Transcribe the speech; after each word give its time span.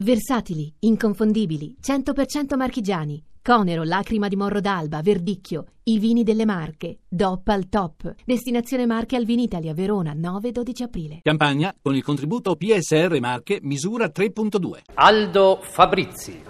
Versatili, 0.00 0.72
inconfondibili, 0.80 1.74
100% 1.82 2.56
marchigiani. 2.56 3.20
Conero, 3.42 3.82
Lacrima 3.82 4.28
di 4.28 4.36
Morro 4.36 4.60
d'Alba, 4.60 5.00
Verdicchio, 5.02 5.64
i 5.84 5.98
vini 5.98 6.22
delle 6.22 6.44
Marche, 6.44 6.98
DOP 7.08 7.48
al 7.48 7.68
top. 7.68 8.14
Destinazione 8.24 8.86
Marche 8.86 9.16
al 9.16 9.24
Vinitalia, 9.24 9.74
Verona, 9.74 10.12
9-12 10.14 10.82
aprile. 10.84 11.18
Campagna 11.24 11.74
con 11.82 11.96
il 11.96 12.04
contributo 12.04 12.54
PSR 12.54 13.18
Marche 13.18 13.58
misura 13.62 14.06
3.2. 14.06 14.82
Aldo 14.94 15.58
Fabrizi. 15.62 16.42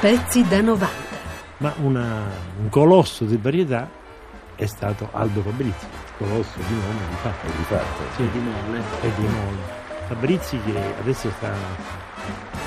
Pezzi 0.00 0.48
da 0.48 0.60
90. 0.60 0.88
Ma 1.58 1.74
una- 1.80 2.28
un 2.58 2.68
colosso 2.70 3.24
di 3.24 3.36
varietà 3.36 3.88
è 4.56 4.66
stato 4.66 5.10
Aldo 5.12 5.42
Fabrizi, 5.42 5.86
colosso 6.18 6.58
di 6.58 6.74
nome 6.74 7.08
di 7.08 7.14
fatto. 7.22 7.46
Di 7.46 7.62
fatto. 7.62 8.02
Sì, 8.16 8.28
di 8.32 8.38
molle. 8.40 8.82
E 9.00 9.10
di 9.14 9.22
molle. 9.22 9.82
Fabrizi 10.06 10.58
che 10.60 10.76
adesso 11.00 11.30
sta- 11.30 11.52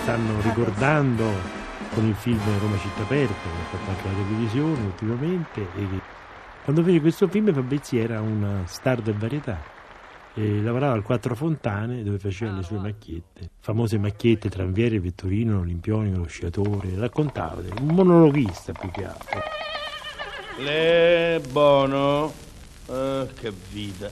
stanno 0.01 0.41
ricordando 0.41 1.25
con 1.93 2.05
il 2.05 2.15
film 2.15 2.39
Roma 2.59 2.77
città 2.77 3.01
aperta, 3.03 3.33
che 3.33 3.75
ha 3.75 3.77
fatto 3.77 3.89
anche 3.89 4.07
la 4.07 4.13
televisione 4.13 4.85
ultimamente. 4.85 5.61
E 5.61 5.87
quando 6.63 6.83
fece 6.83 6.99
questo 7.01 7.27
film 7.27 7.53
Fabrizi 7.53 7.97
era 7.97 8.21
una 8.21 8.63
star 8.65 9.01
del 9.01 9.15
varietà. 9.15 9.75
Lavorava 10.39 10.93
al 10.93 11.01
Quattro 11.01 11.33
Fontane 11.33 12.03
dove 12.03 12.19
faceva 12.19 12.51
le 12.51 12.61
sue 12.61 12.77
macchiette, 12.77 13.49
famose 13.59 13.97
macchiette 13.97 14.49
Tranviere, 14.49 14.99
Vettorino, 14.99 15.61
Olimpionico, 15.61 16.19
lo 16.19 16.27
sciatore, 16.27 16.91
raccontava, 16.95 17.61
un 17.79 17.87
monologhista 17.87 18.71
più 18.71 18.91
che 18.91 19.05
altro. 19.05 19.41
Le 20.59 21.41
buono. 21.49 22.31
Ah, 22.87 23.25
che 23.33 23.51
vita. 23.71 24.11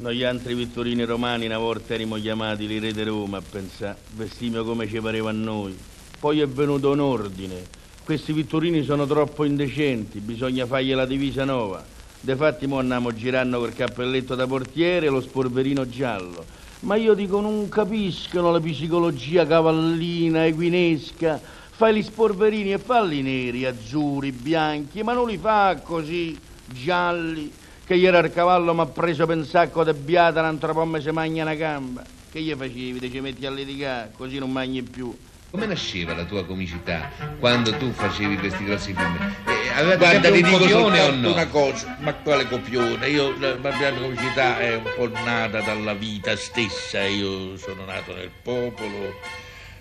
Noi 0.00 0.24
altri 0.24 0.54
vittorini 0.54 1.04
romani 1.04 1.44
una 1.44 1.58
volta 1.58 1.92
erimo 1.92 2.16
chiamati 2.16 2.66
li 2.66 2.78
re 2.78 2.90
di 2.90 3.02
Roma 3.02 3.36
a 3.36 3.42
pensare, 3.42 3.98
vestimo 4.12 4.62
come 4.64 4.88
ci 4.88 4.98
pareva 4.98 5.28
a 5.28 5.34
noi. 5.34 5.76
Poi 6.18 6.40
è 6.40 6.48
venuto 6.48 6.92
un 6.92 7.00
ordine. 7.00 7.66
Questi 8.02 8.32
vittorini 8.32 8.82
sono 8.82 9.06
troppo 9.06 9.44
indecenti, 9.44 10.20
bisogna 10.20 10.64
fargli 10.64 10.94
la 10.94 11.04
divisa 11.04 11.44
nuova. 11.44 11.84
Defatti 12.18 12.66
mo 12.66 12.78
andiamo 12.78 13.12
girando 13.12 13.58
col 13.58 13.74
cappelletto 13.74 14.34
da 14.34 14.46
portiere 14.46 15.04
e 15.04 15.10
lo 15.10 15.20
sporverino 15.20 15.86
giallo. 15.86 16.46
Ma 16.80 16.96
io 16.96 17.12
dico 17.12 17.42
non 17.42 17.68
capiscono 17.68 18.50
la 18.50 18.60
psicologia 18.60 19.46
cavallina, 19.46 20.46
equinesca. 20.46 21.38
Fai 21.72 21.96
gli 21.96 22.02
sporverini 22.02 22.72
e 22.72 22.78
falli 22.78 23.20
neri, 23.20 23.66
azzurri, 23.66 24.32
bianchi, 24.32 25.02
ma 25.02 25.12
non 25.12 25.28
li 25.28 25.36
fa 25.36 25.78
così, 25.82 26.38
gialli, 26.72 27.52
che 27.90 27.96
ieri 27.96 28.18
al 28.18 28.32
cavallo 28.32 28.72
mi 28.72 28.82
ha 28.82 28.86
preso 28.86 29.26
per 29.26 29.36
un 29.36 29.44
sacco 29.44 29.82
di 29.82 29.92
biata, 29.92 30.38
un 30.38 30.46
altro 30.46 30.72
po' 30.72 30.84
mi 30.84 31.00
si 31.00 31.10
mangia 31.10 31.42
una 31.42 31.54
gamba. 31.54 32.04
Che 32.30 32.40
gli 32.40 32.54
facevi? 32.56 33.00
Ti 33.00 33.10
ci 33.10 33.18
metti 33.18 33.44
a 33.44 33.50
litigare, 33.50 34.12
così 34.16 34.38
non 34.38 34.52
mangi 34.52 34.80
più. 34.84 35.12
Come 35.50 35.66
nasceva 35.66 36.14
la 36.14 36.24
tua 36.24 36.44
comicità 36.44 37.10
quando 37.40 37.76
tu 37.78 37.90
facevi 37.90 38.36
questi 38.36 38.62
grossi 38.62 38.94
film? 38.94 39.34
Eh, 39.44 39.70
avevate 39.76 40.20
Guarda, 40.20 40.30
ti 40.30 40.40
dico 40.40 40.76
o 40.76 40.88
no? 40.88 41.32
una 41.32 41.48
cosa, 41.48 41.96
ma 41.98 42.14
quale 42.14 42.46
copione? 42.46 43.08
Io, 43.08 43.36
la 43.36 43.56
mia 43.56 43.92
comicità 43.92 44.60
è 44.60 44.76
un 44.76 44.84
po' 44.94 45.08
nata 45.24 45.60
dalla 45.60 45.94
vita 45.94 46.36
stessa, 46.36 47.02
io 47.02 47.56
sono 47.56 47.84
nato 47.86 48.14
nel 48.14 48.30
popolo, 48.40 49.16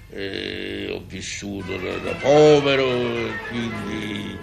eh, 0.09 0.89
ho 0.95 1.03
vissuto 1.05 1.77
da, 1.77 1.95
da 1.97 2.13
povero, 2.13 2.87
e 2.87 3.31
quindi 3.49 4.37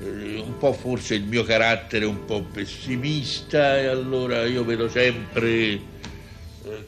un 0.00 0.56
po' 0.58 0.72
forse 0.72 1.14
il 1.14 1.24
mio 1.24 1.42
carattere 1.42 2.04
un 2.04 2.24
po' 2.24 2.42
pessimista 2.42 3.78
e 3.78 3.86
allora 3.86 4.46
io 4.46 4.64
vedo 4.64 4.88
sempre 4.88 5.72
eh, 5.72 5.80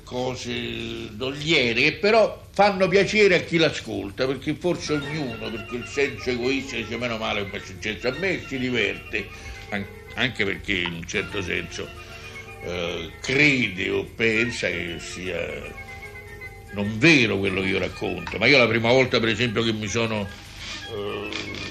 cose 0.04 1.08
dogliere 1.16 1.82
che 1.82 1.92
però 1.94 2.46
fanno 2.52 2.86
piacere 2.86 3.36
a 3.36 3.40
chi 3.40 3.56
l'ascolta 3.56 4.26
perché 4.26 4.54
forse 4.54 4.92
ognuno 4.92 5.50
per 5.50 5.66
quel 5.66 5.86
senso 5.86 6.30
egoista 6.30 6.76
dice 6.76 6.96
meno 6.96 7.16
male 7.16 7.42
come 7.42 7.56
è 7.56 7.64
successo 7.64 8.08
a 8.08 8.14
me 8.18 8.40
si 8.46 8.58
diverte. 8.58 9.26
An- 9.70 9.98
anche 10.14 10.44
perché 10.44 10.72
in 10.72 10.92
un 10.94 11.06
certo 11.06 11.40
senso 11.42 11.88
eh, 12.64 13.10
crede 13.20 13.90
o 13.90 14.04
pensa 14.04 14.68
che 14.68 14.96
sia 14.98 15.38
non 16.72 16.98
vero 16.98 17.38
quello 17.38 17.60
che 17.62 17.68
io 17.68 17.78
racconto. 17.78 18.38
Ma 18.38 18.46
io 18.46 18.58
la 18.58 18.68
prima 18.68 18.90
volta 18.90 19.18
per 19.18 19.28
esempio 19.28 19.62
che 19.62 19.72
mi 19.72 19.88
sono 19.88 20.28
eh, 20.92 21.69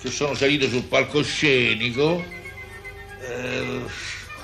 che 0.00 0.10
sono 0.10 0.34
salito 0.34 0.66
sul 0.68 0.84
palcoscenico 0.84 2.24
eh, 3.20 3.80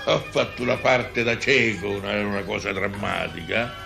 ho 0.05 0.19
fatto 0.31 0.63
una 0.63 0.77
parte 0.77 1.23
da 1.23 1.39
cieco, 1.39 1.89
una, 1.89 2.13
una 2.25 2.43
cosa 2.43 2.73
drammatica. 2.73 3.85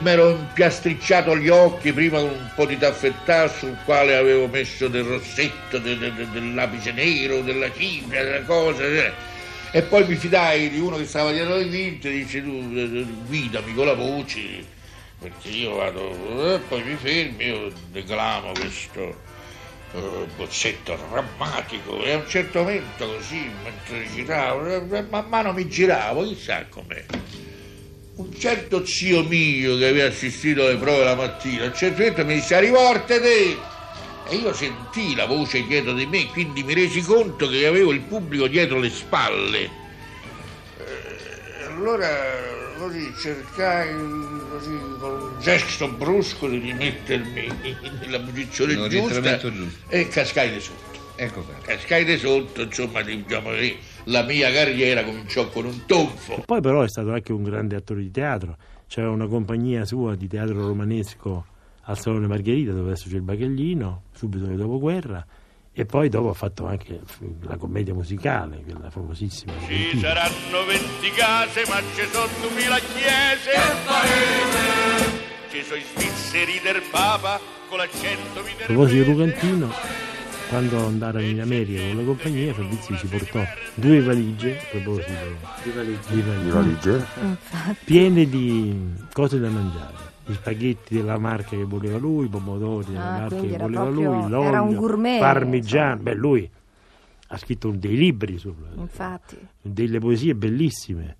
Mi 0.00 0.10
ero 0.10 0.30
impiastricciato 0.30 1.36
gli 1.36 1.48
occhi 1.48 1.92
prima 1.92 2.20
con 2.20 2.28
un 2.28 2.50
po' 2.54 2.66
di 2.66 2.78
taffettà 2.78 3.48
sul 3.48 3.76
quale 3.84 4.14
avevo 4.14 4.46
messo 4.46 4.86
del 4.86 5.02
rossetto, 5.02 5.78
de- 5.78 5.98
de- 5.98 6.14
de- 6.14 6.30
del 6.30 6.54
lapice 6.54 6.92
nero, 6.92 7.40
della 7.42 7.72
cipria, 7.72 8.22
della 8.22 8.42
cosa. 8.42 8.84
eh. 8.84 9.12
E 9.72 9.82
poi 9.82 10.06
mi 10.06 10.14
fidai 10.14 10.70
di 10.70 10.78
uno 10.78 10.96
che 10.96 11.04
stava 11.04 11.32
dietro 11.32 11.58
di 11.58 11.68
me 11.68 11.98
e 12.00 12.10
dice 12.12 12.40
tu 12.42 12.70
eh, 12.74 13.04
guidami 13.26 13.74
con 13.74 13.86
la 13.86 13.94
voce, 13.94 14.40
perché 15.18 15.48
io 15.48 15.74
vado, 15.74 16.54
e 16.54 16.58
poi 16.60 16.82
mi 16.84 16.94
fermi, 16.94 17.44
io 17.46 17.72
declamo 17.90 18.52
questo 18.52 19.00
eh, 19.00 19.14
bozzetto 20.36 20.98
drammatico 21.08 22.02
e 22.04 22.12
a 22.12 22.16
un 22.16 22.28
certo 22.28 22.60
momento 22.60 23.06
così 23.06 23.50
mentre 23.62 24.06
giravo 24.12 24.94
eh, 24.94 25.02
man 25.08 25.28
mano 25.28 25.52
mi 25.52 25.66
giravo 25.66 26.24
chissà 26.24 26.66
com'è. 26.68 27.04
Un 28.16 28.34
certo 28.38 28.84
zio 28.84 29.22
mio 29.22 29.76
che 29.78 29.86
aveva 29.86 30.08
assistito 30.08 30.64
alle 30.64 30.76
prove 30.76 31.04
la 31.04 31.14
mattina 31.14 31.64
a 31.64 31.66
un 31.66 31.74
certo 31.74 31.98
momento 31.98 32.24
mi 32.24 32.34
disse 32.34 32.60
riportate 32.60 33.56
e 34.30 34.34
io 34.34 34.52
sentii 34.52 35.14
la 35.14 35.24
voce 35.24 35.64
dietro 35.64 35.94
di 35.94 36.04
me 36.04 36.26
quindi 36.26 36.62
mi 36.62 36.74
resi 36.74 37.00
conto 37.00 37.48
che 37.48 37.66
avevo 37.66 37.92
il 37.92 38.00
pubblico 38.00 38.46
dietro 38.46 38.78
le 38.78 38.90
spalle. 38.90 39.70
Eh, 40.78 41.64
allora 41.66 42.57
così 42.78 43.12
cercai 43.18 43.92
così 44.50 44.78
con 44.98 45.10
un 45.10 45.40
gesto 45.40 45.88
brusco 45.88 46.48
di 46.48 46.58
rimettermi 46.58 47.48
nella 48.00 48.20
posizione 48.20 48.74
Un 48.74 48.88
giusta 48.88 49.40
e 49.88 50.08
cascai 50.08 50.52
di 50.52 50.60
sotto. 50.60 50.96
Ecco 51.16 51.42
qua. 51.42 51.54
Cascai 51.62 52.04
di 52.04 52.16
sotto, 52.16 52.62
insomma, 52.62 53.02
diciamo 53.02 53.48
così, 53.50 53.76
la 54.04 54.22
mia 54.22 54.52
carriera 54.52 55.02
cominciò 55.02 55.48
con 55.48 55.64
un 55.64 55.84
tonfo. 55.84 56.44
Poi 56.46 56.60
però 56.60 56.82
è 56.82 56.88
stato 56.88 57.12
anche 57.12 57.32
un 57.32 57.42
grande 57.42 57.74
attore 57.74 58.02
di 58.02 58.10
teatro, 58.12 58.56
c'era 58.86 59.10
una 59.10 59.26
compagnia 59.26 59.84
sua 59.84 60.14
di 60.14 60.28
teatro 60.28 60.64
romanesco 60.66 61.44
al 61.82 61.98
Salone 61.98 62.28
Margherita 62.28 62.70
dove 62.70 62.90
adesso 62.90 63.08
c'è 63.08 63.16
il 63.16 63.22
Bagaglino, 63.22 64.02
subito 64.12 64.46
nel 64.46 64.56
dopoguerra, 64.56 65.26
e 65.78 65.86
poi 65.86 66.08
dopo 66.08 66.30
ha 66.30 66.34
fatto 66.34 66.66
anche 66.66 66.98
la 67.42 67.56
commedia 67.56 67.94
musicale, 67.94 68.64
quella 68.64 68.90
famosissima. 68.90 69.52
Ci 69.64 69.72
Argentina. 69.72 70.08
saranno 70.08 70.64
20 70.66 71.10
case, 71.14 71.62
ma 71.68 71.80
ci 71.94 72.04
sono 72.10 72.26
2000 72.40 72.78
chiese. 72.78 73.52
Ci 75.48 75.62
sono 75.62 75.78
i 75.78 75.84
svizzeri 75.94 76.60
del 76.64 76.82
Papa 76.90 77.38
con 77.68 77.78
l'accento 77.78 78.40
A 78.40 78.64
proposito 78.66 79.04
di 79.04 79.08
Lucantino, 79.08 79.72
quando 80.48 80.84
andarono 80.84 81.24
in 81.24 81.40
America 81.40 81.80
con 81.80 81.96
la 81.96 82.02
compagnia, 82.02 82.54
Fabrizio 82.54 82.96
ci 82.96 83.06
portò 83.06 83.44
due 83.74 84.00
valigie, 84.00 84.58
a 84.58 84.64
proposito 84.70 85.12
di 85.62 86.20
valigie, 86.20 87.06
piene 87.84 88.28
di 88.28 88.94
cose 89.12 89.38
da 89.38 89.48
mangiare. 89.48 89.94
Gli 90.28 90.34
spaghetti 90.34 90.94
della 90.96 91.16
marca 91.18 91.50
che 91.56 91.64
voleva 91.64 91.96
lui, 91.96 92.26
i 92.26 92.28
pomodori 92.28 92.92
della 92.92 93.14
Ah, 93.14 93.18
marca 93.20 93.40
che 93.40 93.56
voleva 93.56 93.82
proprio- 93.84 94.12
lui, 94.12 94.28
l'olio, 94.28 94.42
era 94.42 94.60
un 94.60 94.74
gourmet, 94.74 95.18
parmigiano. 95.20 96.02
Beh, 96.02 96.14
lui 96.14 96.50
ha 97.28 97.36
scritto 97.38 97.70
dei 97.70 97.96
libri, 97.96 98.36
su, 98.36 98.54
Infatti. 98.76 99.38
delle 99.62 99.98
poesie 99.98 100.34
bellissime, 100.34 101.16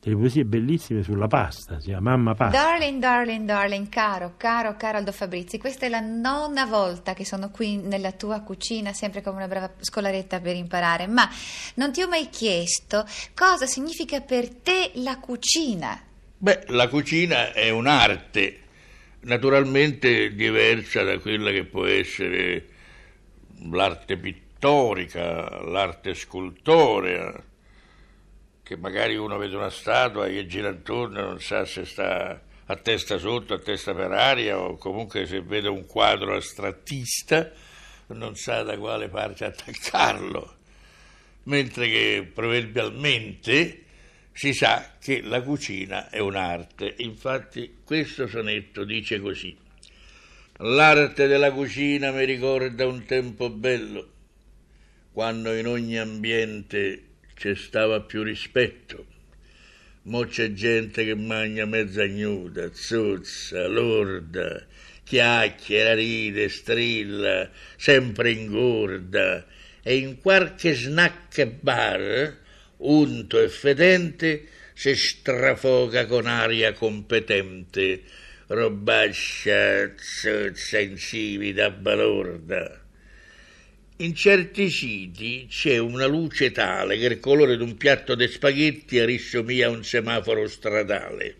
delle 0.00 0.14
poesie 0.14 0.44
bellissime 0.44 1.02
sulla 1.02 1.26
pasta, 1.26 1.80
si 1.80 1.86
chiama 1.86 2.10
Mamma 2.16 2.34
Pasta. 2.36 2.56
Darling, 2.62 3.00
darling, 3.00 3.44
darling, 3.46 3.88
caro, 3.88 4.34
caro, 4.36 4.76
caro 4.76 4.98
Aldo 4.98 5.10
Fabrizi, 5.12 5.58
questa 5.58 5.86
è 5.86 5.88
la 5.88 5.98
nona 6.00 6.64
volta 6.64 7.14
che 7.14 7.24
sono 7.24 7.50
qui 7.50 7.76
nella 7.78 8.12
tua 8.12 8.42
cucina, 8.42 8.92
sempre 8.92 9.22
come 9.22 9.38
una 9.38 9.48
brava 9.48 9.72
scolaretta 9.80 10.38
per 10.40 10.54
imparare, 10.54 11.08
ma 11.08 11.28
non 11.74 11.90
ti 11.90 12.00
ho 12.00 12.06
mai 12.08 12.28
chiesto 12.30 13.04
cosa 13.34 13.66
significa 13.66 14.20
per 14.20 14.54
te 14.54 14.92
la 14.94 15.18
cucina. 15.18 15.98
Beh, 16.42 16.64
la 16.70 16.88
cucina 16.88 17.52
è 17.52 17.70
un'arte, 17.70 18.62
naturalmente 19.20 20.34
diversa 20.34 21.04
da 21.04 21.16
quella 21.20 21.52
che 21.52 21.62
può 21.62 21.86
essere 21.86 22.66
l'arte 23.70 24.16
pittorica, 24.16 25.62
l'arte 25.62 26.14
scultorea, 26.14 27.32
che 28.60 28.76
magari 28.76 29.14
uno 29.14 29.38
vede 29.38 29.54
una 29.54 29.70
statua 29.70 30.26
e 30.26 30.44
gira 30.48 30.70
intorno 30.70 31.20
e 31.20 31.22
non 31.22 31.40
sa 31.40 31.64
se 31.64 31.84
sta 31.84 32.42
a 32.66 32.74
testa 32.74 33.18
sotto, 33.18 33.54
a 33.54 33.60
testa 33.60 33.94
per 33.94 34.10
aria 34.10 34.58
o 34.58 34.76
comunque 34.78 35.26
se 35.26 35.42
vede 35.42 35.68
un 35.68 35.86
quadro 35.86 36.34
astrattista 36.34 37.52
non 38.08 38.34
sa 38.34 38.64
da 38.64 38.76
quale 38.78 39.08
parte 39.08 39.44
attaccarlo. 39.44 40.56
Mentre 41.44 41.88
che 41.88 42.28
proverbialmente 42.34 43.82
Si 44.34 44.54
sa 44.54 44.94
che 44.98 45.20
la 45.20 45.42
cucina 45.42 46.08
è 46.08 46.18
un'arte, 46.18 46.94
infatti 46.98 47.78
questo 47.84 48.26
sonetto 48.26 48.84
dice 48.84 49.20
così. 49.20 49.54
L'arte 50.56 51.26
della 51.26 51.52
cucina 51.52 52.10
mi 52.12 52.24
ricorda 52.24 52.86
un 52.86 53.04
tempo 53.04 53.50
bello, 53.50 54.10
quando 55.12 55.52
in 55.54 55.66
ogni 55.66 55.98
ambiente 55.98 57.02
c'è 57.34 57.54
stava 57.54 58.00
più 58.00 58.22
rispetto. 58.22 59.06
Mo 60.04 60.24
c'è 60.24 60.52
gente 60.52 61.04
che 61.04 61.14
mangia 61.14 61.66
mezza 61.66 62.02
ignuda, 62.02 62.70
zozza, 62.72 63.66
lorda, 63.68 64.66
chiacchiera, 65.04 65.94
ride, 65.94 66.48
strilla, 66.48 67.50
sempre 67.76 68.30
ingorda, 68.30 69.46
e 69.82 69.96
in 69.96 70.20
qualche 70.20 70.74
snack 70.74 71.44
bar, 71.60 72.38
unto 72.82 73.40
e 73.40 73.48
fedente, 73.48 74.46
si 74.74 74.94
strafoca 74.94 76.06
con 76.06 76.26
aria 76.26 76.72
competente, 76.72 78.02
robascia, 78.46 79.92
zozza, 79.96 80.78
insipida, 80.78 81.70
balorda. 81.70 82.80
In 83.98 84.14
certi 84.14 84.68
siti 84.68 85.46
c'è 85.48 85.78
una 85.78 86.06
luce 86.06 86.50
tale 86.50 86.98
che 86.98 87.06
il 87.06 87.20
colore 87.20 87.56
di 87.56 87.62
un 87.62 87.76
piatto 87.76 88.14
di 88.14 88.26
spaghetti 88.26 88.98
arissomia 88.98 89.68
a 89.68 89.70
un 89.70 89.84
semaforo 89.84 90.48
stradale. 90.48 91.36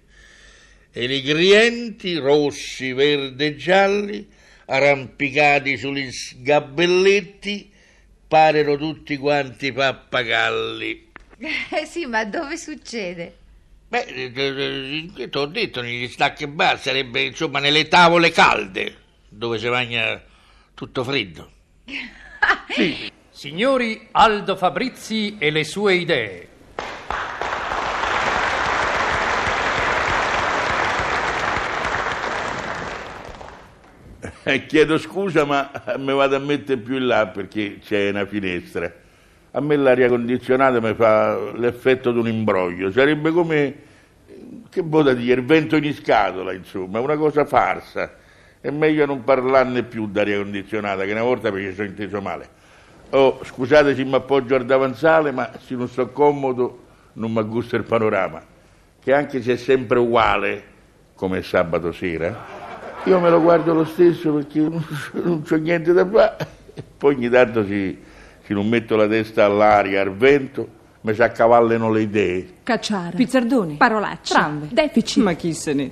E 0.93 1.05
i 1.05 1.23
clienti, 1.23 2.19
rossi, 2.19 2.93
verdi 2.93 3.47
e 3.47 3.57
gialli, 3.57 4.29
arrampicati 4.67 5.77
sugli 5.77 6.13
sgabelletti, 6.13 7.71
parano 8.29 8.77
tutti 8.77 9.17
quanti 9.17 9.73
pappagalli. 9.73 11.12
Eh 11.71 11.87
sì, 11.87 12.07
ma 12.07 12.25
dove 12.25 12.57
succede? 12.57 13.37
Beh, 13.89 14.33
ti 15.15 15.37
ho 15.37 15.47
detto, 15.47 15.83
negli 15.83 16.09
snack 16.09 16.47
bar 16.47 16.81
sarebbe 16.81 17.23
insomma 17.23 17.59
nelle 17.59 17.89
tavole 17.89 18.31
calde, 18.31 18.97
dove 19.29 19.59
si 19.59 19.69
mangia 19.69 20.23
tutto 20.73 21.05
freddo. 21.05 21.51
Signori 23.31 24.09
Aldo 24.13 24.57
Fabrizi 24.57 25.37
e 25.39 25.51
le 25.51 25.65
sue 25.65 25.95
idee. 25.95 26.49
Eh, 34.45 34.67
chiedo 34.67 34.99
scusa, 34.99 35.45
ma 35.45 35.71
mi 35.99 36.13
vado 36.15 36.37
a 36.37 36.39
mettere 36.39 36.81
più 36.81 36.97
in 36.97 37.07
là 37.07 37.27
perché 37.27 37.79
c'è 37.85 38.09
una 38.09 38.27
finestra. 38.27 39.02
A 39.53 39.61
me 39.61 39.77
l'aria 39.77 40.09
condizionata 40.09 40.81
mi 40.81 40.95
fa 40.95 41.53
l'effetto 41.53 42.11
di 42.11 42.19
un 42.19 42.27
imbroglio. 42.27 42.91
Sarebbe 42.91 43.31
come, 43.31 43.75
che 44.71 44.83
vuol 44.83 45.05
da 45.05 45.13
dire, 45.13 45.41
il 45.41 45.47
vento 45.47 45.77
in 45.77 45.93
scatola, 45.93 46.53
insomma, 46.53 46.99
è 46.99 47.03
una 47.03 47.17
cosa 47.17 47.45
farsa. 47.45 48.15
È 48.61 48.71
meglio 48.71 49.05
non 49.07 49.25
parlarne 49.25 49.83
più 49.83 50.07
d'aria 50.07 50.39
condizionata, 50.39 51.05
che 51.05 51.13
una 51.13 51.23
volta 51.23 51.51
perché 51.51 51.75
sono 51.75 51.89
inteso 51.89 52.21
male. 52.21 52.49
Oh, 53.11 53.41
scusate 53.43 53.95
se 53.95 54.05
mi 54.05 54.15
appoggio 54.15 54.55
al 54.55 54.65
davanzale, 54.65 55.33
ma 55.33 55.51
se 55.59 55.75
non 55.75 55.87
sto 55.87 56.09
comodo 56.11 56.85
non 57.15 57.33
mi 57.33 57.43
gusta 57.43 57.77
il 57.77 57.83
panorama, 57.83 58.43
che 59.03 59.13
anche 59.13 59.43
se 59.43 59.53
è 59.53 59.57
sempre 59.57 59.99
uguale, 59.99 60.63
come 61.15 61.43
sabato 61.43 61.93
sera, 61.93 62.47
io 63.05 63.21
me 63.21 63.29
lo 63.29 63.43
guardo 63.43 63.75
lo 63.75 63.85
stesso 63.85 64.33
perché 64.33 64.61
non 64.61 65.43
c'ho 65.43 65.57
niente 65.57 65.93
da 65.93 66.09
fare. 66.09 66.37
Poi 66.97 67.15
ogni 67.17 67.29
tanto 67.29 67.65
si, 67.67 67.99
se 68.53 68.59
non 68.59 68.69
metto 68.69 68.97
la 68.97 69.09
testa 69.09 69.47
all'aria, 69.47 70.03
al 70.03 70.15
vento, 70.15 70.69
mi 71.01 71.15
si 71.15 71.23
accavallano 71.23 71.91
le 71.91 72.03
idee. 72.03 72.49
Cacciare. 72.63 73.17
Pizzardoni. 73.17 73.77
Parolacce. 73.77 74.35
Tramve. 74.35 74.69
Deficit. 74.71 75.23
Ma 75.23 75.33
chi 75.33 75.55
se 75.55 75.73
ne... 75.73 75.91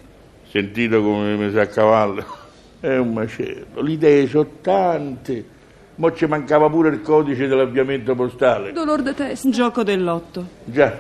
Sentito 0.49 1.03
come 1.03 1.37
mi 1.37 1.51
si 1.51 1.59
accavallano? 1.59 2.39
È 2.81 2.97
un 2.97 3.13
macello. 3.13 3.81
Le 3.81 3.91
idee 3.91 4.27
sono 4.29 4.49
tante. 4.61 5.59
Mo 5.97 6.13
ci 6.13 6.27
mancava 6.27 6.69
pure 6.71 6.91
il 6.91 7.03
codice 7.03 7.47
dell'avviamento 7.47 8.15
postale. 8.15 8.73
Dolor 8.73 9.03
de 9.03 9.15
testa. 9.15 9.49
Gioco 9.51 9.83
dell'otto. 9.83 10.47
Già, 10.65 10.97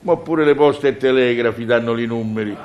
ma 0.00 0.16
pure 0.16 0.44
le 0.44 0.54
poste 0.54 0.88
e 0.88 0.96
telegrafi 0.96 1.64
danno 1.64 1.98
i 1.98 2.06
numeri. 2.06 2.56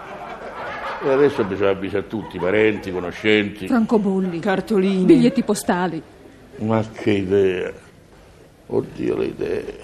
E 1.04 1.10
adesso 1.10 1.44
bisogna 1.44 1.72
avvisare 1.72 2.08
tutti, 2.08 2.38
parenti, 2.38 2.92
conoscenti. 2.92 3.68
Francobolli. 3.68 4.40
Cartolini. 4.40 5.06
Biglietti 5.06 5.44
postali. 5.44 6.02
Ma 6.58 6.84
che 6.94 7.12
idea! 7.12 7.90
Oddio, 8.73 9.18
le 9.18 9.25
idee. 9.25 9.79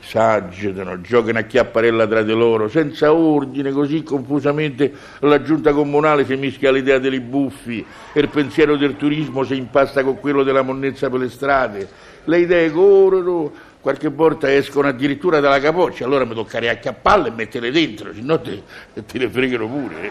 S'agitano, 0.00 1.00
giocano 1.00 1.38
a 1.38 1.42
chiapparella 1.42 2.06
tra 2.06 2.22
di 2.22 2.32
loro, 2.32 2.68
senza 2.68 3.12
ordine, 3.14 3.70
così 3.70 4.02
confusamente 4.02 4.92
la 5.20 5.40
giunta 5.40 5.72
comunale 5.72 6.26
si 6.26 6.36
mischia 6.36 6.68
all'idea 6.68 6.98
dei 6.98 7.20
buffi 7.20 7.84
e 8.12 8.20
il 8.20 8.28
pensiero 8.28 8.76
del 8.76 8.96
turismo 8.96 9.44
si 9.44 9.56
impasta 9.56 10.02
con 10.02 10.20
quello 10.20 10.42
della 10.42 10.60
monnezza 10.62 11.08
per 11.08 11.20
le 11.20 11.30
strade. 11.30 11.88
Le 12.24 12.38
idee 12.38 12.70
corrono, 12.70 13.50
qualche 13.80 14.08
volta 14.08 14.52
escono 14.52 14.88
addirittura 14.88 15.40
dalla 15.40 15.60
capoccia, 15.60 16.04
allora 16.04 16.26
mi 16.26 16.34
tocca 16.34 16.58
riacchiapparle 16.58 17.28
e 17.28 17.32
metterle 17.32 17.70
dentro, 17.70 18.12
se 18.12 18.20
no 18.20 18.40
te, 18.40 18.62
te 18.92 19.18
le 19.18 19.30
fregano 19.30 19.66
pure. 19.68 20.10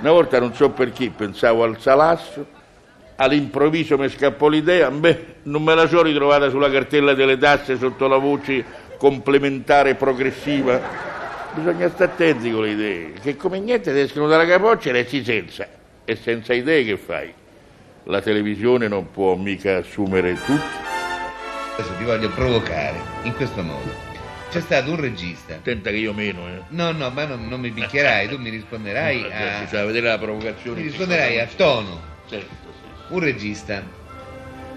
Una 0.00 0.10
volta 0.10 0.40
non 0.40 0.52
so 0.52 0.70
perché 0.70 1.10
pensavo 1.10 1.62
al 1.62 1.78
salasso, 1.78 2.55
all'improvviso 3.16 3.96
mi 3.98 4.08
scappò 4.08 4.48
l'idea, 4.48 4.90
beh, 4.90 5.24
non 5.44 5.62
me 5.62 5.74
la 5.74 5.86
so 5.88 6.02
ritrovata 6.02 6.50
sulla 6.50 6.70
cartella 6.70 7.14
delle 7.14 7.38
tasse 7.38 7.76
sotto 7.76 8.06
la 8.06 8.18
voce 8.18 8.64
complementare 8.98 9.94
progressiva. 9.94 10.80
Bisogna 11.54 11.88
stare 11.88 12.12
attenti 12.12 12.50
con 12.50 12.62
le 12.62 12.70
idee, 12.70 13.12
che 13.22 13.36
come 13.36 13.58
niente 13.58 13.92
ti 13.92 13.98
escono 13.98 14.26
dalla 14.26 14.46
capoccia 14.46 14.90
e 14.90 14.92
resti 14.92 15.24
senza. 15.24 15.66
E 16.04 16.16
senza 16.16 16.52
idee 16.52 16.84
che 16.84 16.96
fai? 16.96 17.32
La 18.04 18.20
televisione 18.20 18.88
non 18.88 19.10
può 19.10 19.34
mica 19.34 19.78
assumere 19.78 20.34
tutti. 20.34 20.84
Adesso 21.78 21.94
ti 21.96 22.04
voglio 22.04 22.30
provocare 22.30 22.96
in 23.22 23.34
questo 23.34 23.62
modo. 23.62 23.90
C'è 24.50 24.60
stato 24.60 24.90
un 24.90 25.00
regista. 25.00 25.54
Attenta 25.54 25.90
che 25.90 25.96
io 25.96 26.12
meno, 26.12 26.46
eh. 26.46 26.62
No, 26.68 26.92
no, 26.92 27.10
ma 27.10 27.24
non, 27.24 27.48
non 27.48 27.60
mi 27.60 27.70
picchierai, 27.70 28.28
tu 28.28 28.38
mi 28.38 28.48
risponderai 28.50 29.20
No, 29.22 29.26
a. 29.26 29.60
Bisogna 29.64 29.84
vedere 29.84 30.08
la 30.08 30.18
provocazione. 30.18 30.80
Mi 30.80 30.86
risponderai 30.86 31.40
a 31.40 31.48
tono. 31.56 32.00
Certo. 32.28 32.74
Un 33.08 33.20
regista 33.20 33.82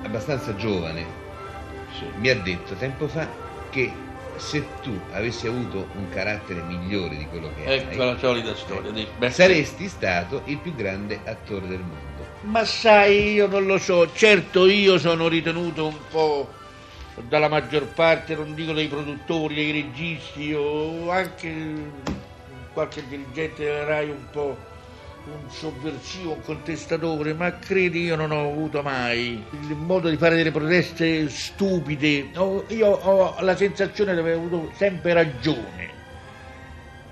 abbastanza 0.04 0.56
giovane 0.56 1.06
Sì. 1.98 2.06
mi 2.20 2.30
ha 2.30 2.36
detto 2.36 2.76
tempo 2.76 3.08
fa 3.08 3.28
che 3.72 3.92
se 4.36 4.66
tu 4.82 4.98
avessi 5.12 5.48
avuto 5.48 5.88
un 5.96 6.08
carattere 6.10 6.62
migliore 6.62 7.18
di 7.18 7.26
quello 7.28 7.52
che 7.56 7.64
Ecco 7.66 7.90
hai, 7.90 7.98
la 7.98 8.18
solita 8.18 8.56
storia. 8.56 8.92
di- 8.92 9.08
beh, 9.18 9.32
saresti 9.32 9.90
stato 9.90 10.44
il 10.46 10.58
più 10.60 10.74
grande 10.76 11.22
attore 11.26 11.68
del 11.68 11.80
mondo. 11.80 12.28
Ma 12.42 12.64
sai, 12.64 13.34
io 13.34 13.48
non 13.48 13.66
lo 13.66 13.78
so, 13.78 14.10
certo 14.14 14.66
io 14.68 14.98
sono 14.98 15.28
ritenuto 15.28 15.88
un 15.88 15.98
po' 16.10 16.54
dalla 17.28 17.50
maggior 17.50 17.88
parte, 17.88 18.36
non 18.36 18.54
dico 18.54 18.72
dei 18.72 18.88
produttori, 18.88 19.56
dei 19.56 19.72
registi 19.72 20.54
o 20.54 21.10
anche 21.10 21.92
qualche 22.72 23.06
dirigente 23.10 23.64
della 23.66 23.84
RAI 23.84 24.10
un 24.10 24.30
po' 24.32 24.58
un 25.32 25.50
sovversivo, 25.50 26.34
un 26.34 26.42
contestatore, 26.42 27.34
ma 27.34 27.58
credi 27.60 28.04
io 28.04 28.16
non 28.16 28.32
ho 28.32 28.50
avuto 28.50 28.82
mai 28.82 29.44
il 29.52 29.76
modo 29.76 30.10
di 30.10 30.18
fare 30.18 30.36
delle 30.36 30.52
proteste 30.52 31.30
stupide. 31.30 32.30
Io 32.68 32.88
ho 32.88 33.36
la 33.42 33.56
sensazione 33.56 34.14
di 34.14 34.20
aver 34.20 34.36
avuto 34.36 34.72
sempre 34.76 35.14
ragione. 35.14 35.88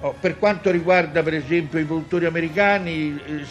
Oh, 0.01 0.13
per 0.19 0.37
quanto 0.37 0.69
riguarda 0.69 1.23
per 1.23 1.33
esempio 1.33 1.79
i 1.79 1.85
produttori 1.85 2.25
americani, 2.25 3.19
eh, 3.25 3.45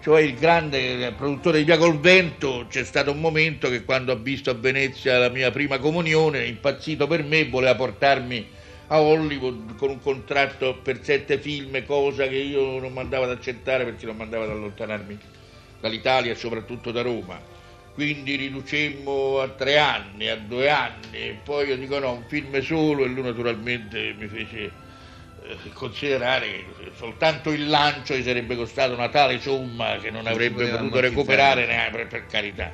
cioè 0.00 0.20
il 0.20 0.34
grande 0.34 1.06
eh, 1.06 1.12
produttore 1.12 1.58
di 1.58 1.64
Via 1.64 1.76
col 1.76 1.98
Vento, 1.98 2.66
c'è 2.68 2.84
stato 2.84 3.10
un 3.10 3.20
momento 3.20 3.68
che 3.68 3.84
quando 3.84 4.12
ha 4.12 4.16
visto 4.16 4.50
a 4.50 4.54
Venezia 4.54 5.18
la 5.18 5.28
mia 5.28 5.50
prima 5.50 5.78
comunione, 5.78 6.46
impazzito 6.46 7.06
per 7.06 7.24
me, 7.24 7.48
voleva 7.48 7.74
portarmi 7.74 8.58
a 8.92 9.00
Hollywood 9.00 9.76
con 9.76 9.90
un 9.90 10.00
contratto 10.00 10.74
per 10.82 11.00
sette 11.02 11.38
film, 11.38 11.84
cosa 11.84 12.26
che 12.26 12.36
io 12.36 12.80
non 12.80 12.92
mandavo 12.92 13.24
ad 13.24 13.30
accettare 13.30 13.84
perché 13.84 14.04
non 14.06 14.16
mandava 14.16 14.44
ad 14.44 14.50
allontanarmi 14.50 15.18
dall'Italia 15.80 16.32
e 16.32 16.34
soprattutto 16.34 16.90
da 16.90 17.02
Roma. 17.02 17.40
Quindi 17.94 18.34
riducemmo 18.34 19.40
a 19.40 19.48
tre 19.48 19.78
anni, 19.78 20.28
a 20.28 20.36
due 20.36 20.68
anni, 20.70 21.18
e 21.18 21.40
poi 21.44 21.68
io 21.68 21.76
dico 21.76 21.98
no, 22.00 22.12
un 22.12 22.24
film 22.26 22.60
solo 22.62 23.04
e 23.04 23.08
lui 23.08 23.22
naturalmente 23.22 24.14
mi 24.18 24.26
fece 24.26 24.72
eh, 25.42 25.72
considerare 25.72 26.46
che 26.48 26.90
soltanto 26.96 27.50
il 27.50 27.68
lancio 27.68 28.16
gli 28.16 28.22
sarebbe 28.24 28.56
costato 28.56 28.92
una 28.94 29.08
tale 29.08 29.40
somma 29.40 29.98
che 29.98 30.10
non 30.10 30.26
avrebbe 30.26 30.68
potuto 30.68 30.98
recuperare 30.98 31.64
neanche 31.66 31.96
per, 31.96 32.06
per 32.08 32.26
carità. 32.26 32.72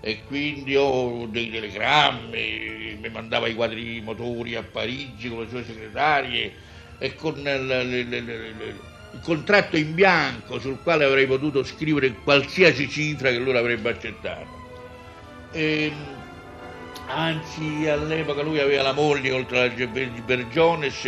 E 0.00 0.22
quindi 0.26 0.76
ho 0.76 1.26
dei 1.26 1.50
telegrammi, 1.50 2.98
mi 3.00 3.08
mandava 3.08 3.48
i 3.48 3.54
quadri 3.54 4.00
motori 4.00 4.54
a 4.54 4.62
Parigi 4.62 5.28
con 5.28 5.40
le 5.40 5.48
sue 5.48 5.64
segretarie 5.64 6.52
e 6.98 7.14
con 7.14 7.36
il, 7.38 8.78
contratto 9.22 9.76
in 9.76 9.94
bianco 9.94 10.58
sul 10.58 10.78
quale 10.82 11.04
avrei 11.04 11.26
potuto 11.26 11.64
scrivere 11.64 12.14
qualsiasi 12.22 12.88
cifra 12.88 13.30
che 13.30 13.38
loro 13.38 13.58
avrebbe 13.58 13.90
accettato. 13.90 14.64
E, 15.52 15.92
Anzi, 17.08 17.86
all'epoca 17.88 18.42
lui 18.42 18.58
aveva 18.58 18.82
la 18.82 18.92
moglie 18.92 19.30
oltre 19.30 19.58
la 19.58 19.74
Ge- 19.74 19.86
Bergiones, 20.24 21.04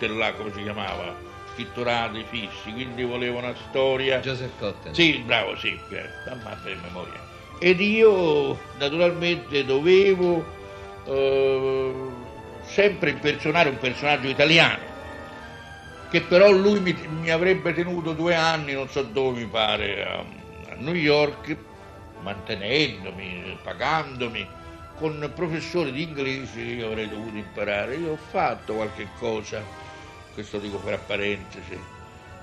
là, 0.00 0.32
come 0.32 0.52
si 0.54 0.62
chiamava, 0.62 1.14
scritturati 1.52 2.24
fissi, 2.28 2.72
quindi 2.72 3.02
voleva 3.02 3.38
una 3.38 3.54
storia. 3.68 4.20
Joseph 4.20 4.58
Cotten. 4.58 4.94
Sì, 4.94 5.18
bravo, 5.18 5.56
sì, 5.56 5.78
eh, 5.90 6.08
ammazza 6.28 6.70
in 6.70 6.80
memoria. 6.80 7.20
Ed 7.58 7.80
io 7.80 8.58
naturalmente 8.78 9.64
dovevo 9.64 10.44
eh, 11.06 11.92
sempre 12.64 13.10
impersonare 13.10 13.68
un 13.68 13.78
personaggio 13.78 14.28
italiano, 14.28 14.90
che 16.10 16.22
però 16.22 16.50
lui 16.50 16.80
mi, 16.80 16.92
mi 17.08 17.30
avrebbe 17.30 17.72
tenuto 17.72 18.12
due 18.12 18.34
anni, 18.34 18.72
non 18.72 18.88
so 18.88 19.02
dove 19.02 19.40
mi 19.40 19.46
pare, 19.46 20.04
a, 20.04 20.18
a 20.18 20.74
New 20.78 20.94
York, 20.94 21.56
mantenendomi, 22.20 23.58
pagandomi, 23.62 24.60
con 24.96 25.30
professori 25.34 25.90
di 25.92 26.02
inglese 26.02 26.62
che 26.62 26.70
io 26.70 26.86
avrei 26.86 27.08
dovuto 27.08 27.36
imparare. 27.36 27.96
Io 27.96 28.12
ho 28.12 28.16
fatto 28.16 28.74
qualche 28.74 29.08
cosa, 29.18 29.64
questo 30.32 30.58
dico 30.58 30.78
per 30.78 30.98
parentesi, 31.00 31.78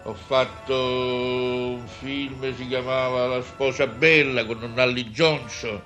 ho 0.03 0.13
fatto 0.13 0.73
un 0.75 1.87
film, 1.87 2.55
si 2.55 2.67
chiamava 2.67 3.27
La 3.27 3.41
sposa 3.41 3.87
bella 3.87 4.45
con 4.45 4.71
Nalli 4.73 5.05
Johnson. 5.05 5.81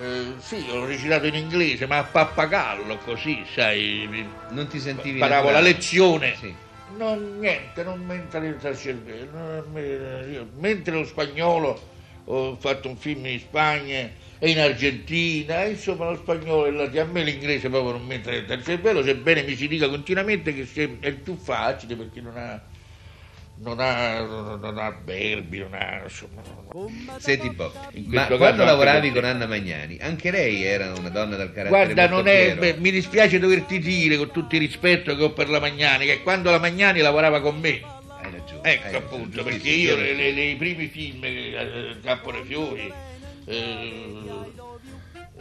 Eh, 0.00 0.34
sì, 0.38 0.66
l'ho 0.66 0.84
recitato 0.84 1.26
in 1.26 1.34
inglese, 1.34 1.86
ma 1.86 1.98
a 1.98 2.04
pappagallo, 2.04 2.98
così, 2.98 3.44
sai. 3.52 4.06
mi- 4.10 4.28
Non 4.50 4.66
ti 4.68 4.78
sentivi 4.78 5.14
Imparavo 5.14 5.50
la 5.50 5.60
lezione. 5.60 6.36
Sì. 6.36 6.54
Non, 6.96 7.38
niente, 7.40 7.82
non 7.82 8.04
mentalizza 8.04 8.68
il 8.68 8.78
cervello. 8.78 9.64
mi- 9.72 10.48
mentre 10.58 10.94
lo 10.94 11.04
spagnolo 11.04 11.94
ho 12.24 12.56
fatto 12.56 12.88
un 12.88 12.96
film 12.96 13.26
in 13.26 13.38
Spagna 13.40 14.10
e 14.38 14.50
in 14.50 14.58
Argentina, 14.60 15.64
insomma 15.64 16.10
lo 16.10 16.16
spagnolo 16.16 16.66
e 16.66 16.70
la- 16.70 17.02
a 17.02 17.04
me 17.04 17.22
l'inglese 17.22 17.68
proprio 17.68 17.92
non 17.92 18.04
mi 18.04 18.14
entra 18.14 18.34
il 18.34 18.62
cervello, 18.64 19.02
sebbene 19.02 19.42
mi 19.42 19.56
si 19.56 19.66
dica 19.68 19.88
continuamente 19.88 20.52
che 20.54 20.98
è 21.00 21.12
più 21.12 21.36
facile 21.36 21.96
perché 21.96 22.20
non 22.20 22.36
ha, 22.36 22.62
non 23.56 23.80
ha, 23.80 24.20
non 24.20 24.76
ha 24.78 25.00
verbi, 25.02 25.58
non 25.58 25.72
ha... 25.72 26.02
Insomma, 26.02 26.42
Senti 27.18 27.48
Bob, 27.50 27.72
ma 28.08 28.26
quando 28.26 28.64
lavoravi 28.64 29.10
con. 29.12 29.24
Anna 29.24 29.46
Magnani, 29.46 29.96
anche 30.00 30.30
lei 30.30 30.62
era 30.62 30.92
una 30.92 31.08
donna 31.08 31.36
dal 31.36 31.52
carattere 31.52 31.94
Guarda, 31.94 32.08
non 32.08 32.26
è, 32.28 32.54
beh, 32.54 32.76
mi 32.78 32.90
dispiace 32.90 33.38
doverti 33.38 33.78
dire 33.78 34.18
con 34.18 34.30
tutto 34.30 34.54
il 34.56 34.60
rispetto 34.60 35.16
che 35.16 35.22
ho 35.22 35.32
per 35.32 35.48
la 35.48 35.60
Magnani, 35.60 36.04
che 36.04 36.22
quando 36.22 36.50
la 36.50 36.58
Magnani 36.58 37.00
lavorava 37.00 37.40
con 37.40 37.58
me, 37.58 37.80
Hai 38.20 38.30
ragione. 38.32 38.60
Ecco 38.62 38.86
hai 38.86 38.92
ragione, 38.92 38.96
appunto, 38.98 39.42
perché 39.42 39.70
io 39.70 39.96
nei 39.96 40.54
primi 40.56 40.86
film, 40.88 41.24
eh, 41.24 41.96
Campo 42.02 42.32
dei 42.32 42.42
Fiori, 42.44 42.92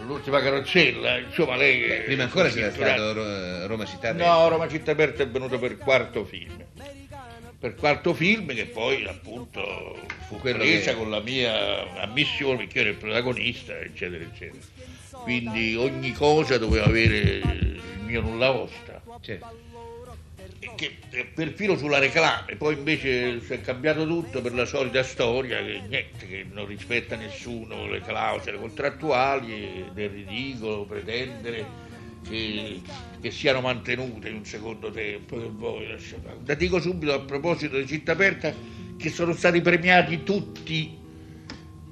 l'ultima 0.05 0.41
carrozzella, 0.41 1.17
insomma 1.19 1.55
lei... 1.55 1.87
Beh, 1.87 2.01
prima 2.01 2.23
ancora 2.23 2.49
c'era 2.49 2.71
stato 2.71 3.13
Ro- 3.13 3.67
Roma 3.67 3.85
Città 3.85 4.09
Aperta. 4.09 4.33
No, 4.33 4.47
Roma 4.47 4.67
Città 4.67 4.91
Aperta 4.91 5.23
è 5.23 5.27
venuto 5.27 5.57
per 5.59 5.77
quarto 5.77 6.25
film. 6.25 6.63
Per 7.57 7.73
quarto 7.75 8.13
film 8.13 8.53
che 8.53 8.65
poi 8.65 9.05
appunto 9.07 9.99
fu 10.27 10.37
Quello 10.37 10.59
presa 10.59 10.91
che- 10.91 10.97
con 10.97 11.09
la 11.09 11.19
mia 11.21 12.01
ammissione 12.01 12.57
perché 12.57 12.77
io 12.77 12.83
ero 12.83 12.91
il 12.91 12.97
protagonista, 12.97 13.77
eccetera, 13.79 14.23
eccetera. 14.23 14.63
Quindi 15.23 15.75
ogni 15.75 16.11
cosa 16.11 16.57
doveva 16.59 16.85
avere 16.85 17.17
il 17.17 17.81
mio 18.03 18.21
nulla 18.21 18.51
osta 18.51 19.01
Certo. 19.21 19.63
Che 20.75 20.97
eh, 21.09 21.25
perfino 21.25 21.75
sulla 21.77 21.97
reclame, 21.97 22.55
poi 22.57 22.75
invece 22.75 23.41
si 23.41 23.53
è 23.53 23.61
cambiato 23.61 24.05
tutto 24.05 24.41
per 24.41 24.53
la 24.53 24.65
solita 24.65 25.01
storia 25.03 25.57
che 25.57 25.81
niente, 25.87 26.27
che 26.27 26.45
non 26.51 26.67
rispetta 26.67 27.15
nessuno 27.15 27.87
le 27.87 28.01
clausole 28.01 28.57
contrattuali 28.57 29.87
ed 29.87 29.97
è 29.97 30.07
ridicolo 30.09 30.85
pretendere 30.85 31.65
che, 32.27 32.81
che 33.21 33.31
siano 33.31 33.61
mantenute 33.61 34.29
in 34.29 34.35
un 34.35 34.45
secondo 34.45 34.91
tempo. 34.91 35.37
Lasciate- 35.37 36.37
La 36.45 36.53
dico 36.53 36.79
subito 36.79 37.13
a 37.13 37.19
proposito 37.19 37.77
di 37.77 37.87
Città 37.87 38.11
Aperta 38.11 38.53
che 38.97 39.09
sono 39.09 39.33
stati 39.33 39.61
premiati 39.61 40.23
tutti 40.23 40.97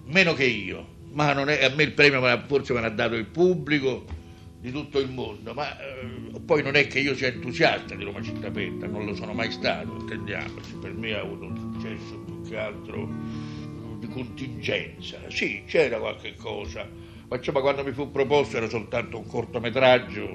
meno 0.06 0.34
che 0.34 0.46
io, 0.46 0.88
ma 1.12 1.34
è, 1.46 1.66
a 1.66 1.70
me 1.70 1.84
il 1.84 1.94
premio 1.94 2.22
forse 2.48 2.74
me 2.74 2.82
l'ha 2.82 2.90
dato 2.90 3.16
il 3.16 3.26
pubblico 3.26 4.06
di 4.64 4.72
tutto 4.72 4.98
il 4.98 5.10
mondo, 5.10 5.54
ma 5.54 5.78
eh, 5.78 6.40
poi 6.46 6.64
non 6.64 6.76
è 6.76 6.88
che 6.88 7.00
io 7.00 7.14
sia 7.16 7.28
entusiasta 7.28 7.96
di 7.96 8.06
Roma 8.06 8.22
Città 8.22 8.48
Aperta, 8.48 8.88
non 8.88 9.04
lo 9.06 9.14
sono 9.14 9.34
mai 9.34 9.52
stato, 9.52 9.94
intendiamoci, 10.00 10.76
per 10.80 10.94
me 10.94 11.14
ha 11.16 11.20
avuto 11.20 11.44
un 11.48 11.58
successo 11.74 12.16
più 12.20 12.42
che 12.50 12.58
altro 12.58 13.10
di 14.00 14.08
contingenza, 14.08 15.20
sì 15.28 15.64
c'era 15.68 15.98
qualche 15.98 16.36
cosa, 16.36 16.88
ma 17.28 17.36
insomma 17.36 17.60
quando 17.60 17.84
mi 17.84 17.92
fu 17.92 18.10
proposto 18.10 18.56
era 18.56 18.70
soltanto 18.70 19.18
un 19.18 19.28
cortometraggio 19.28 20.26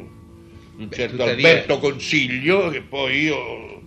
di 0.76 0.82
un 0.82 0.88
Beh, 0.88 0.94
certo 0.94 1.16
tuttavia- 1.16 1.32
Alberto 1.48 1.78
Consiglio 1.78 2.68
che 2.68 2.82
poi 2.82 3.18
io 3.22 3.80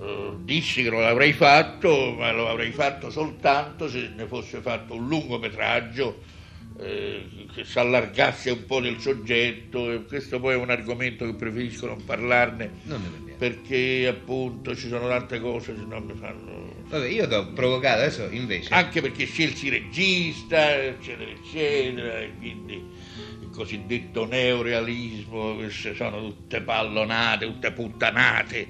eh, 0.00 0.32
dissi 0.42 0.82
che 0.82 0.90
non 0.90 1.02
l'avrei 1.02 1.32
fatto, 1.32 2.12
ma 2.18 2.32
lo 2.32 2.48
avrei 2.48 2.72
fatto 2.72 3.08
soltanto 3.08 3.88
se 3.88 4.10
ne 4.16 4.26
fosse 4.26 4.60
fatto 4.60 4.94
un 4.94 5.06
lungometraggio 5.06 6.38
eh, 6.80 7.28
che 7.54 7.64
si 7.64 7.78
allargasse 7.78 8.50
un 8.50 8.64
po' 8.64 8.80
del 8.80 8.98
soggetto. 8.98 9.90
E 9.90 10.04
questo 10.04 10.40
poi 10.40 10.54
è 10.54 10.56
un 10.56 10.70
argomento 10.70 11.24
che 11.24 11.34
preferisco 11.34 11.86
non 11.86 12.04
parlarne 12.04 12.70
Non 12.84 13.28
perché 13.40 14.06
appunto 14.06 14.76
ci 14.76 14.88
sono 14.88 15.08
tante 15.08 15.40
cose 15.40 15.72
che 15.72 15.80
non 15.80 16.04
mi 16.04 16.12
fanno. 16.12 16.74
Vabbè, 16.88 17.08
io 17.08 17.26
ti 17.26 17.32
ho 17.32 17.46
provocato, 17.54 18.00
adesso 18.00 18.28
invece... 18.30 18.68
Anche 18.74 19.00
perché 19.00 19.24
scelsi 19.24 19.70
regista, 19.70 20.76
eccetera, 20.76 21.30
eccetera, 21.30 22.18
e 22.18 22.32
quindi 22.36 22.74
il 22.74 23.48
cosiddetto 23.50 24.26
neorealismo, 24.26 25.54
queste 25.54 25.94
sono 25.94 26.20
tutte 26.20 26.60
pallonate, 26.60 27.46
tutte 27.46 27.72
puttanate. 27.72 28.66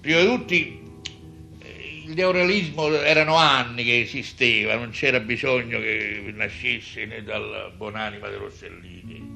Prima 0.00 0.20
di 0.20 0.26
tutti 0.26 0.80
il 2.04 2.14
neorealismo 2.14 2.88
erano 2.94 3.36
anni 3.36 3.84
che 3.84 4.00
esisteva, 4.00 4.76
non 4.76 4.90
c'era 4.90 5.20
bisogno 5.20 5.78
che 5.78 6.32
nascesse 6.34 7.04
né 7.06 7.22
dalla 7.22 7.70
buonanima 7.76 8.28
di 8.28 8.36
Rossellini 8.36 9.28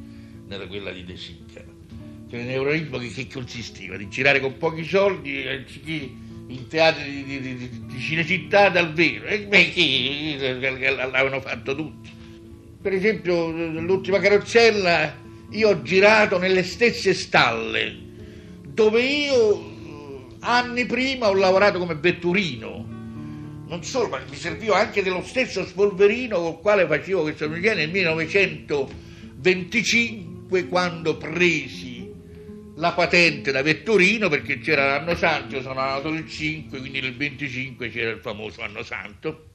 né 0.46 0.58
da 0.58 0.66
quella 0.66 0.90
di 0.90 1.04
De 1.04 1.16
Sica. 1.16 1.62
Cioè, 2.30 2.40
il 2.40 2.46
neorealismo 2.46 2.98
che, 2.98 3.08
che 3.08 3.26
consisteva? 3.26 3.96
Di 3.96 4.08
girare 4.08 4.40
con 4.40 4.56
pochi 4.56 4.84
soldi 4.84 5.46
anziché 5.46 6.10
in 6.46 6.66
teatri 6.68 7.24
di, 7.24 7.40
di, 7.40 7.56
di, 7.56 7.70
di 7.86 8.00
Cinecittà 8.00 8.68
dal 8.68 8.92
vero. 8.92 9.26
E 9.26 9.46
beh, 9.46 9.70
chi 9.70 10.36
l'avevano 10.38 11.40
fatto 11.40 11.74
tutti. 11.74 12.10
Per 12.80 12.92
esempio, 12.92 13.50
l'ultima 13.50 14.18
carrozzella, 14.18 15.16
io 15.50 15.68
ho 15.68 15.82
girato 15.82 16.38
nelle 16.38 16.62
stesse 16.62 17.14
stalle 17.14 18.02
dove 18.74 19.00
io 19.02 19.73
anni 20.44 20.86
prima 20.86 21.28
ho 21.28 21.34
lavorato 21.34 21.78
come 21.78 21.94
vetturino. 21.94 22.90
Non 23.66 23.82
solo, 23.82 24.08
ma 24.08 24.20
mi 24.28 24.36
servivo 24.36 24.74
anche 24.74 25.02
dello 25.02 25.22
stesso 25.22 25.64
spolverino 25.64 26.38
col 26.38 26.60
quale 26.60 26.86
facevo 26.86 27.22
questa 27.22 27.48
musica 27.48 27.72
nel 27.74 27.88
1925 27.90 30.68
quando 30.68 31.16
presi 31.16 32.12
la 32.76 32.92
patente 32.92 33.52
da 33.52 33.62
vetturino 33.62 34.28
perché 34.28 34.58
c'era 34.58 34.86
l'anno 34.86 35.14
santo, 35.14 35.54
io 35.56 35.62
sono 35.62 35.80
nato 35.80 36.08
il 36.08 36.28
5, 36.28 36.78
quindi 36.78 37.00
nel 37.00 37.16
25 37.16 37.88
c'era 37.88 38.10
il 38.10 38.18
famoso 38.18 38.60
anno 38.62 38.82
santo 38.82 39.46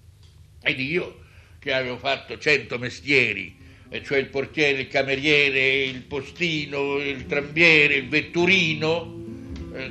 ed 0.64 0.80
io 0.80 1.20
che 1.60 1.74
avevo 1.74 1.98
fatto 1.98 2.38
100 2.38 2.80
mestieri, 2.80 3.58
cioè 4.04 4.18
il 4.18 4.28
portiere, 4.28 4.82
il 4.82 4.88
cameriere, 4.88 5.84
il 5.84 6.04
postino, 6.04 6.98
il 6.98 7.26
trambiere, 7.26 7.96
il 7.96 8.08
vetturino, 8.08 9.19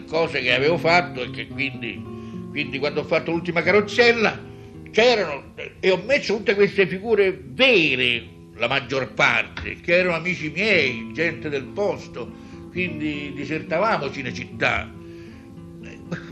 cose 0.07 0.41
che 0.41 0.55
avevo 0.55 0.79
fatto 0.79 1.23
e 1.23 1.31
che 1.31 1.47
quindi, 1.47 2.03
quindi 2.51 2.79
quando 2.79 3.01
ho 3.01 3.05
fatto 3.05 3.31
l'ultima 3.31 3.63
carrozzella 3.63 4.47
c'erano 4.91 5.55
e 5.81 5.91
ho 5.91 6.03
messo 6.07 6.37
tutte 6.37 6.55
queste 6.55 6.87
figure 6.87 7.39
vere, 7.45 8.37
la 8.55 8.69
maggior 8.69 9.13
parte, 9.13 9.77
che 9.77 9.99
erano 9.99 10.17
amici 10.17 10.51
miei, 10.51 11.11
gente 11.13 11.49
del 11.49 11.65
posto, 11.65 12.31
quindi 12.71 13.33
disertavamo 13.35 14.11
Cinecittà. 14.11 14.97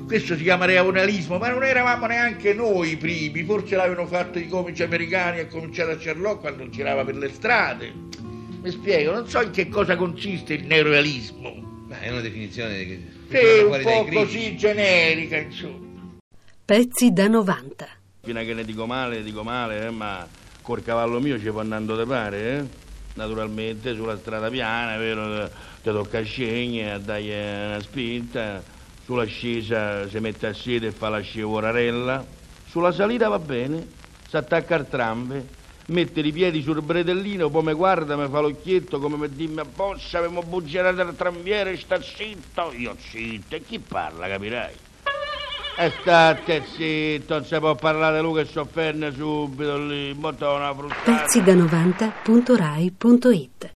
Questo 0.07 0.37
si 0.37 0.43
chiama 0.43 0.65
realismo, 0.65 1.39
ma 1.39 1.51
non 1.51 1.63
eravamo 1.63 2.07
neanche 2.07 2.55
noi 2.55 2.93
i 2.93 2.97
primi, 2.97 3.43
forse 3.43 3.77
l'avevano 3.77 4.07
fatto 4.07 4.39
i 4.39 4.49
comici 4.49 4.83
americani 4.83 5.41
a 5.41 5.47
cominciare 5.47 5.93
a 5.93 5.99
Sherlock 5.99 6.41
quando 6.41 6.69
girava 6.69 7.05
per 7.05 7.17
le 7.17 7.29
strade. 7.29 7.93
Mi 8.63 8.71
spiego, 8.71 9.13
non 9.13 9.29
so 9.29 9.43
in 9.43 9.51
che 9.51 9.69
cosa 9.69 9.97
consiste 9.97 10.55
il 10.55 10.65
neorealismo. 10.65 11.76
Ma 11.87 12.01
è 12.01 12.11
una 12.11 12.21
definizione 12.21 12.85
che 12.85 13.01
Sì, 13.31 13.63
un 13.63 13.71
dai 13.71 13.83
po' 13.83 14.05
così 14.13 14.57
generica, 14.57 15.37
insomma. 15.37 15.85
Pezzi 16.65 17.13
da 17.13 17.29
90. 17.29 17.87
Fino 18.23 18.41
a 18.41 18.43
che 18.43 18.55
ne 18.55 18.65
dico 18.65 18.87
male, 18.87 19.23
dico 19.23 19.45
male, 19.45 19.87
eh, 19.87 19.91
ma 19.91 20.27
col 20.63 20.83
cavallo 20.83 21.21
mio 21.21 21.39
ci 21.39 21.49
può 21.51 21.61
andando 21.61 21.95
da 21.95 22.05
pare, 22.05 22.57
eh? 22.59 22.65
Naturalmente 23.15 23.95
sulla 23.95 24.17
strada 24.19 24.51
piana, 24.51 24.97
è 24.97 24.99
vero, 24.99 25.49
ti 25.83 25.91
tocca 25.91 26.23
scegliere, 26.23 26.91
a 26.91 26.99
dargli 26.99 27.31
una 27.31 27.81
spinta, 27.81 28.63
sull'ascesa 29.05 30.09
si 30.09 30.19
mette 30.19 30.49
a 30.49 30.53
sede 30.53 30.89
e 30.89 30.91
fa 30.91 31.09
la 31.09 31.21
scivorarella, 31.21 32.25
sulla 32.67 32.91
salita 32.91 33.29
va 33.29 33.39
bene, 33.39 33.87
si 34.29 34.37
attacca 34.37 34.75
al 34.75 34.89
tramve, 34.89 35.47
mette 35.89 36.21
i 36.21 36.33
piedi 36.33 36.63
sul 36.63 36.83
bretellino, 36.83 37.51
poi 37.51 37.63
mi 37.63 37.73
guarda, 37.73 38.17
mi 38.17 38.29
fa 38.29 38.41
l'occhietto 38.41 38.99
come 38.99 39.17
per 39.19 39.29
dirmi 39.31 39.61
apposta, 39.61 40.19
abbiamo 40.19 40.43
buggerato 40.43 41.03
il 41.03 41.15
tramviere, 41.17 41.77
sta 41.77 42.01
zitto. 42.01 42.73
Io 42.77 42.97
zitto, 42.99 43.57
e 43.57 43.63
chi 43.63 43.79
parla, 43.79 44.29
capirai? 44.29 44.75
E 45.79 45.93
state 46.01 46.65
zitto, 46.75 47.35
non 47.35 47.45
si 47.45 47.59
può 47.59 47.75
parlare 47.75 48.21
lui 48.21 48.43
che 48.43 48.51
sofferne 48.51 49.13
subito 49.13 49.77
lì, 49.77 50.15
bottona 50.15 50.75
fruttata. 50.75 51.03
pezzi 51.05 51.43
da 51.43 51.55
90.rai.it 51.55 53.57